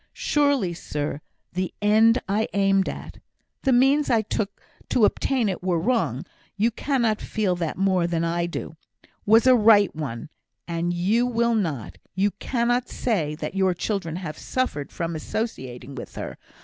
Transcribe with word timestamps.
Surely, 0.17 0.73
sir, 0.73 1.21
the 1.53 1.71
end 1.79 2.19
I 2.27 2.47
aimed 2.53 2.89
at 2.89 3.19
(the 3.61 3.71
means 3.71 4.09
I 4.09 4.23
took 4.23 4.59
to 4.89 5.05
obtain 5.05 5.47
it 5.47 5.61
were 5.61 5.77
wrong; 5.77 6.25
you 6.57 6.71
cannot 6.71 7.21
feel 7.21 7.55
that 7.57 7.77
more 7.77 8.07
than 8.07 8.23
I 8.23 8.47
do) 8.47 8.75
was 9.27 9.45
a 9.45 9.53
right 9.55 9.95
one; 9.95 10.29
and 10.67 10.91
you 10.91 11.27
will 11.27 11.53
not 11.53 11.99
you 12.15 12.31
cannot 12.31 12.89
say, 12.89 13.35
that 13.35 13.53
your 13.53 13.75
children 13.75 14.15
have 14.15 14.39
suffered 14.39 14.91
from 14.91 15.15
associating 15.15 15.93
with 15.93 16.15
her. 16.15 16.39